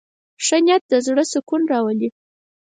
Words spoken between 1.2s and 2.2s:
سکون راولي.